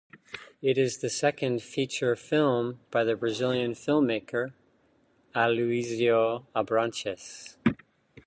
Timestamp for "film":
2.15-2.79